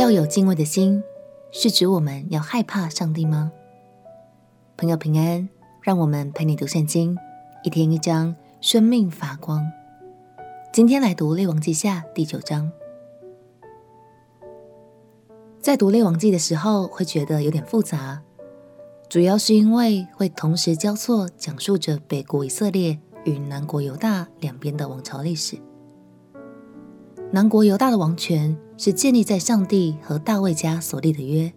[0.00, 1.04] 要有敬畏的心，
[1.52, 3.52] 是指我们要害怕上帝吗？
[4.78, 5.46] 朋友平安，
[5.82, 7.14] 让我们陪你读圣经，
[7.64, 9.62] 一天一章，生命发光。
[10.72, 12.72] 今天来读《列王记下》第九章。
[15.60, 18.22] 在读《列王记》的时候，会觉得有点复杂，
[19.06, 25.58] 主要是因为会同时交错讲述着北国以色列与南国犹大两边的王朝历史。
[27.32, 31.52] 南国犹大的王权是建立在上帝和大卫家所立的约，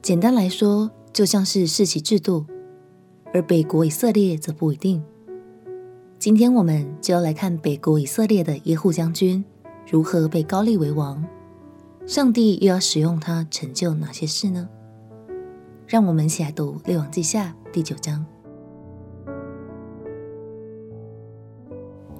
[0.00, 2.46] 简单来说，就像是世袭制度；
[3.34, 5.04] 而北国以色列则不一定。
[6.18, 9.44] 今天我们就要来看北国以色列的耶户将军
[9.86, 11.22] 如何被高立为王，
[12.06, 14.66] 上帝又要使用他成就哪些事呢？
[15.86, 18.24] 让我们一起来读《列王记下》第九章。《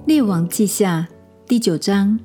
[0.05, 1.09] 列王记下》
[1.47, 2.19] 第九章，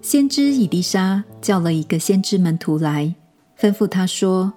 [0.00, 3.14] 先知以利沙叫了一个先知门徒来，
[3.60, 4.54] 吩咐他说：“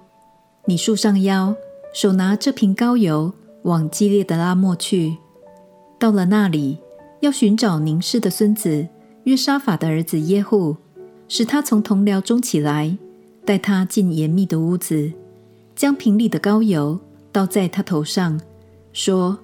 [0.64, 1.54] 你束上腰，
[1.92, 3.30] 手拿这瓶膏油，
[3.64, 5.18] 往基列的拉末去。
[5.98, 6.78] 到了那里，
[7.20, 8.88] 要寻找宁示的孙子
[9.24, 10.74] 约沙法的儿子耶户，
[11.28, 12.96] 使他从同僚中起来，
[13.44, 15.12] 带他进严密的屋子，
[15.76, 16.98] 将瓶里的膏油
[17.30, 18.40] 倒在他头上，
[18.94, 19.38] 说：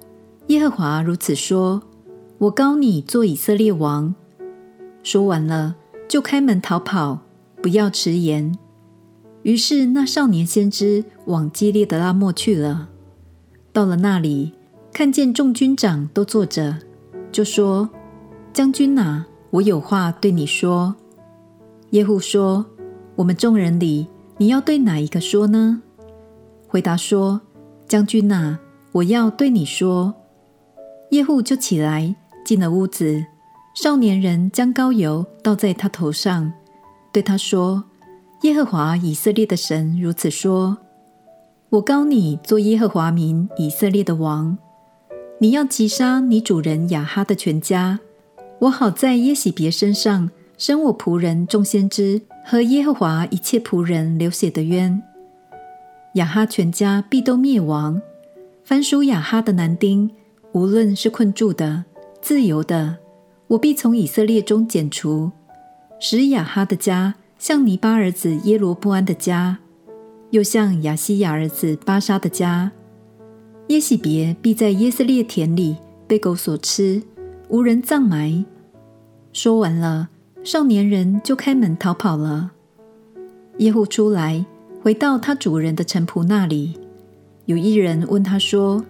[0.47, 1.83] 耶和华如此说。”
[2.41, 4.15] 我膏你做以色列王。
[5.03, 5.77] 说完了，
[6.09, 7.19] 就开门逃跑，
[7.61, 8.57] 不要迟延。
[9.43, 12.89] 于是那少年先知往基列的拉末去了。
[13.75, 14.55] 到了那里，
[14.91, 16.79] 看见众军长都坐着，
[17.31, 17.91] 就说
[18.55, 20.95] ：“将军哪，我有话对你说。”
[21.91, 22.65] 耶户说
[23.17, 24.07] ：“我们众人里，
[24.39, 25.83] 你要对哪一个说呢？”
[26.67, 27.43] 回答说
[27.87, 28.59] ：“将军哪，
[28.93, 30.15] 我要对你说。”
[31.13, 32.17] 耶户就起来。
[32.51, 33.25] 进了屋子，
[33.75, 36.53] 少年人将膏油倒在他头上，
[37.13, 37.85] 对他说
[38.43, 40.77] ：“耶和华以色列的神如此说：
[41.69, 44.59] 我膏你做耶和华民以色列的王。
[45.39, 48.01] 你要击杀你主人雅哈的全家，
[48.63, 50.29] 我好在耶洗别身上
[50.59, 55.01] 伸我仆人众先知和耶和华一切仆人流血的冤。
[56.15, 58.03] 雅哈全家必都灭亡，
[58.65, 60.11] 凡属雅哈的男丁，
[60.51, 61.85] 无论是困住的。”
[62.23, 62.99] 自由的，
[63.49, 65.33] 我必从以色列中剪除，
[65.99, 69.59] 使亚哈的家像尼巴儿子耶罗波安的家，
[70.31, 72.71] 又像亚西亚儿子巴沙的家。
[73.69, 75.77] 耶洗别必在耶斯列田里
[76.07, 77.03] 被狗所吃，
[77.49, 78.45] 无人葬埋。
[79.33, 80.09] 说完了，
[80.45, 82.51] 少年人就开门逃跑了。
[83.59, 84.45] 耶户出来，
[84.83, 86.79] 回到他主人的臣仆那里，
[87.47, 88.85] 有一人问他说：“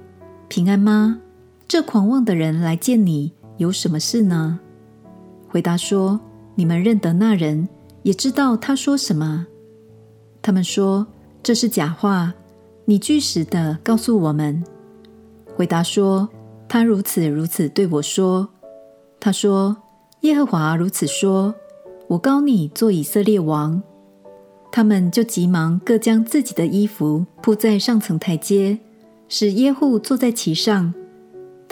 [0.48, 1.20] 平安吗？”
[1.70, 4.58] 这狂妄的人来见你，有什么事呢？
[5.46, 6.18] 回答说
[6.56, 7.68] ：“你们认得那人，
[8.02, 9.46] 也知道他说什么。”
[10.42, 11.06] 他们说
[11.44, 12.34] ：“这是假话。”
[12.86, 14.64] 你据实的告诉我们。
[15.54, 16.28] 回答说
[16.68, 18.48] ：“他如此如此对我说。”
[19.20, 19.76] 他说
[20.22, 21.54] ：“耶和华如此说，
[22.08, 23.80] 我膏你做以色列王。”
[24.72, 28.76] 他们就急忙各将自己的衣服铺在上层台阶，
[29.28, 30.92] 使耶户坐在其上。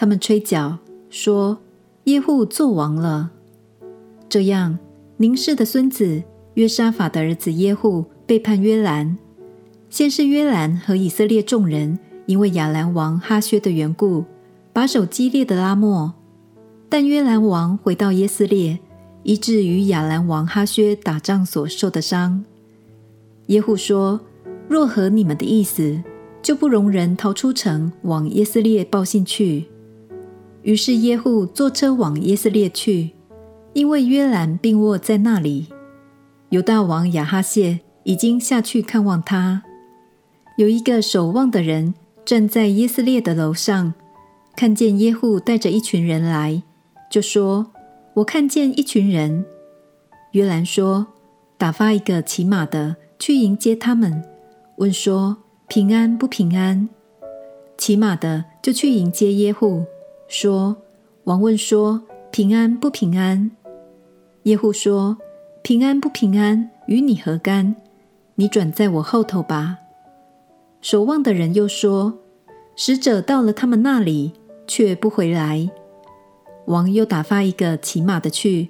[0.00, 0.78] 他们吹角
[1.10, 1.59] 说
[2.04, 3.32] ：“耶户作王了。”
[4.31, 4.78] 这样，
[5.16, 6.22] 宁氏的孙子
[6.54, 9.19] 约沙法的儿子耶户背叛约兰。
[9.91, 14.25] 先是约兰和以色列众人因为亚兰王哈薛的缘故，
[14.72, 16.15] 把守基列的拉末。
[16.88, 18.78] 但约兰王回到耶斯列，
[19.25, 22.44] 医治与亚兰王哈薛打仗所受的伤。
[23.47, 24.20] 耶户说
[24.70, 26.00] ：“若合你们的意思，
[26.41, 29.66] 就不容人逃出城，往耶斯列报信去。”
[30.68, 33.12] 于是耶户坐车往耶斯列去，
[33.72, 35.68] 因为约兰病卧在那里。
[36.50, 39.62] 犹大王亚哈谢已经下去看望他。
[40.58, 43.94] 有一个守望的人站在耶斯列的楼上，
[44.58, 46.62] 看见耶户带着一群人来，
[47.10, 47.72] 就说
[48.12, 49.47] ：“我看见一群人。”
[50.32, 51.06] 约兰说
[51.56, 54.22] ：“打发一个骑马的去迎接他们，
[54.76, 56.91] 问说：平安不平安？”
[57.78, 59.86] 骑马的就去迎接耶户。
[60.28, 60.77] 说
[61.25, 63.51] ：“王问说，平安不平安？”
[64.45, 65.16] 耶户说
[65.63, 67.75] ：“平安不平安，与你何干？
[68.34, 69.78] 你转在我后头吧。”
[70.80, 72.19] 守望的人又说
[72.77, 74.33] ：“使者到了他们那里，
[74.66, 75.69] 却不回来。”
[76.66, 78.69] 王又打发一个骑马的去，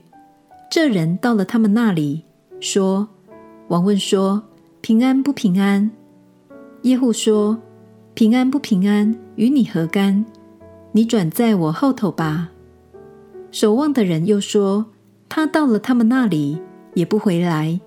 [0.71, 2.25] 这人到了他们那里，
[2.61, 3.09] 说
[3.69, 4.43] ：“王问说，
[4.81, 5.91] 平安不平安？”
[6.83, 7.59] 耶户说
[8.15, 10.25] ：“平安不平安，与你何干？”
[10.93, 12.51] 你转在我后头吧。
[13.51, 14.87] 守望的人又说
[15.29, 16.61] ：“他到了他们那里，
[16.95, 17.81] 也不回来。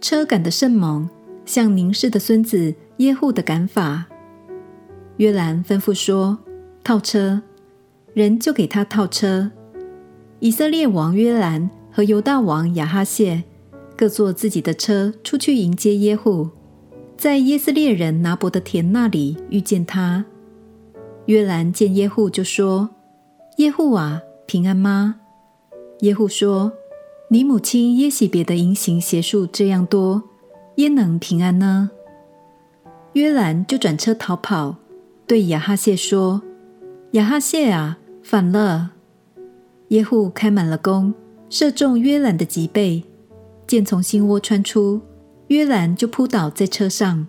[0.00, 1.08] 车赶得甚猛，
[1.44, 4.06] 像宁氏的孙子耶户的赶法。
[5.16, 6.38] 约兰吩咐说
[6.84, 7.42] ：“套车。”
[8.14, 9.50] 人就给他套车。
[10.38, 13.42] 以色列王约兰和犹大王亚哈谢
[13.96, 16.50] 各坐自己的车出去迎接耶户，
[17.16, 20.24] 在耶斯列人拿伯的田那里遇见他。
[21.26, 22.90] 约兰见耶户就说
[23.58, 25.16] ：“耶户啊，平安吗？”
[26.00, 26.72] 耶户说
[27.30, 30.22] ：“你母亲耶洗别的淫行邪术这样多，
[30.76, 31.90] 焉能平安呢？”
[33.14, 34.76] 约兰就转车逃跑，
[35.26, 36.42] 对亚哈谢说
[37.12, 38.90] ：“亚哈谢啊！”反了！
[39.88, 41.12] 耶户开满了弓，
[41.50, 43.04] 射中约兰的脊背，
[43.66, 45.00] 箭从心窝穿出，
[45.48, 47.26] 约兰就扑倒在车上。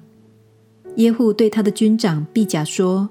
[0.95, 3.09] 耶户对他的军长毕甲说：“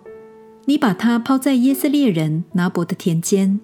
[0.67, 3.61] 你把他抛在耶斯列人拿伯的田间。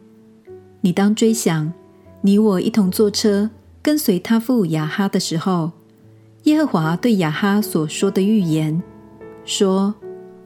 [0.82, 1.72] 你当追想，
[2.22, 3.50] 你我一同坐车
[3.82, 5.72] 跟随他父亚哈的时候，
[6.44, 8.82] 耶和华对亚哈所说的预言，
[9.44, 9.94] 说：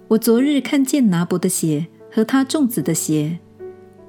[0.08, 3.38] 我昨日看见拿伯的血和他种子的血。”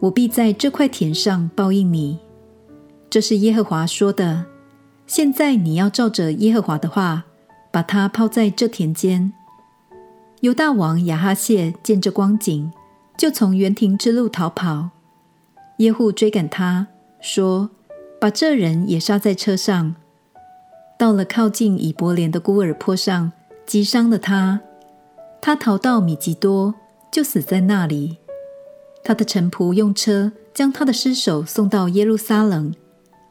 [0.02, 2.20] 我必在这块田上报应你，
[3.10, 4.46] 这是耶和华说的。
[5.08, 7.24] 现在你要照着耶和华的话，
[7.72, 9.34] 把他抛在这田间。
[10.46, 12.72] 犹大王亚哈谢见这光景，
[13.18, 14.92] 就从园亭之路逃跑。
[15.78, 16.86] 耶户追赶他，
[17.20, 17.72] 说
[18.22, 19.96] ：“把这人也杀在车上。”
[21.00, 23.32] 到了靠近以伯莲的古珥坡上，
[23.66, 24.62] 击伤了他。
[25.42, 26.76] 他逃到米吉多，
[27.12, 28.18] 就死在那里。
[29.04, 32.72] 他的臣仆用车将他的尸首送到耶路撒冷，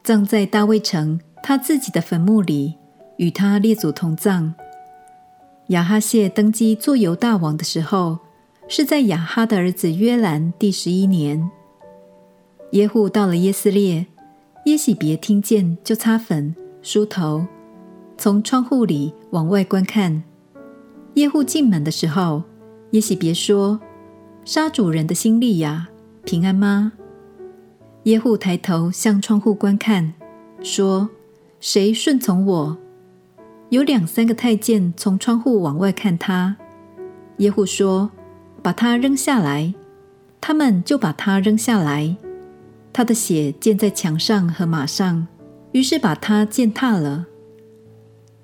[0.03, 2.75] 葬在大卫城他自己的坟墓里，
[3.15, 4.53] 与他列祖同葬。
[5.69, 8.19] 亚哈谢登基做犹大王的时候，
[8.67, 11.49] 是在亚哈的儿子约兰第十一年。
[12.73, 14.05] 耶户到了耶斯列，
[14.65, 17.47] 耶洗别听见就擦粉梳头，
[18.15, 20.23] 从窗户里往外观看。
[21.15, 22.43] 耶户进门的时候，
[22.91, 23.79] 耶洗别说。
[24.43, 25.89] 杀主人的心力呀，
[26.23, 26.91] 平安吗？
[28.03, 30.13] 耶户抬头向窗户观看，
[30.61, 31.09] 说
[31.59, 32.77] ：“谁顺从我？”
[33.69, 36.55] 有两三个太监从窗户往外看他。
[37.37, 38.11] 耶户说
[38.61, 39.73] ：“把他扔下来。”
[40.39, 42.15] 他们就把他扔下来。
[42.93, 45.27] 他的血溅在墙上和马上，
[45.71, 47.25] 于是把他践踏了。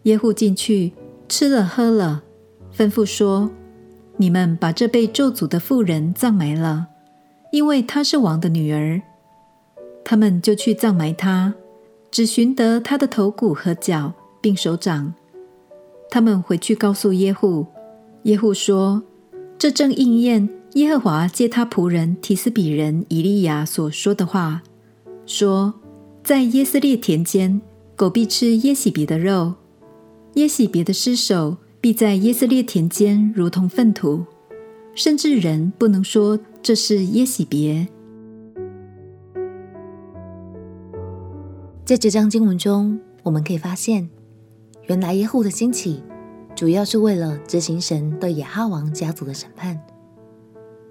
[0.03, 0.93] 耶户进去
[1.29, 2.23] 吃了喝了，
[2.75, 3.51] 吩咐说。
[4.17, 6.87] 你们把这被咒诅的妇人葬埋了，
[7.51, 9.01] 因为她是王的女儿。
[10.03, 11.53] 他们就去葬埋她，
[12.11, 15.13] 只寻得她的头骨和脚，并手掌。
[16.09, 17.65] 他们回去告诉耶户，
[18.23, 19.01] 耶户说
[19.57, 24.61] ：“这正应验耶和华借他仆人提斯比人以利亚所说的话，
[25.25, 25.73] 说，
[26.23, 27.61] 在耶斯列田间，
[27.95, 29.53] 狗必吃耶洗别的肉，
[30.33, 34.23] 耶洗别的尸首。”必在耶斯列田间如同粪土，
[34.93, 37.87] 甚至人不能说这是耶洗别。
[41.83, 44.07] 在这章经文中，我们可以发现，
[44.91, 46.03] 原来耶户的兴起，
[46.53, 49.81] 主要是为了执行神对亚哈王家族的审判。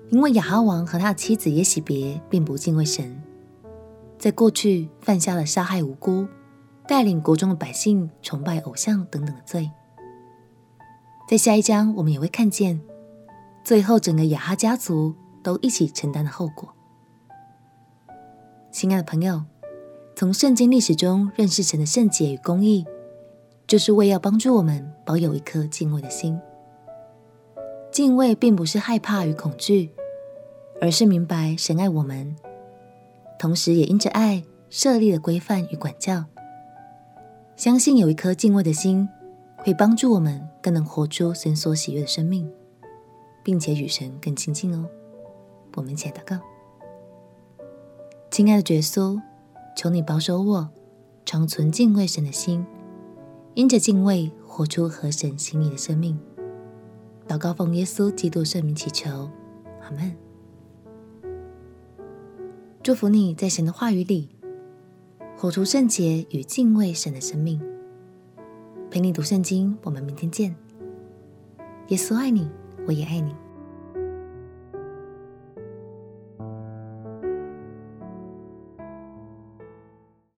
[0.08, 3.22] 因为亚哈王和他的妻子耶洗别并不敬畏神，
[4.18, 6.26] 在过去犯下了杀害无辜、
[6.88, 9.70] 带领国中的百姓崇拜偶像等等的罪。
[11.28, 12.80] 在下一章，我们也会看见，
[13.62, 16.74] 最后整个亚哈家族都一起承担了后果。
[18.72, 19.42] 亲爱的朋友，
[20.16, 22.86] 从圣经历史中认识神的圣洁与公义，
[23.70, 26.36] 就是为要帮助我们保有一颗敬畏的心。
[27.92, 29.92] 敬畏并不是害怕与恐惧，
[30.80, 32.34] 而是明白神爱我们，
[33.38, 36.24] 同时也因着爱设立了规范与管教。
[37.54, 39.08] 相信有一颗敬畏的心，
[39.58, 42.52] 会帮助我们更能活出神所喜悦的生命，
[43.44, 44.84] 并且与神更亲近哦。
[45.76, 46.40] 我们一起来祷告：
[48.32, 49.20] 亲爱的耶稣，
[49.76, 50.68] 求你保守我，
[51.24, 52.66] 常存敬畏神的心，
[53.54, 56.18] 因着敬畏活出合神心意的生命。
[57.26, 59.30] 祷告奉耶稣基督圣名祈求，
[59.82, 60.14] 阿门。
[62.82, 64.28] 祝福你在神的话语里
[65.36, 67.60] 活出圣洁与敬畏神的生命。
[68.90, 70.54] 陪你读圣经，我们明天见。
[71.88, 72.48] 耶稣爱你，
[72.86, 73.34] 我也爱你。